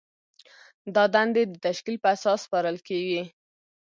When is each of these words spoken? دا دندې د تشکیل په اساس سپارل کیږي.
دا 0.95 1.03
دندې 1.15 1.43
د 1.47 1.53
تشکیل 1.65 1.95
په 2.03 2.07
اساس 2.15 2.39
سپارل 2.45 2.77
کیږي. 2.87 3.23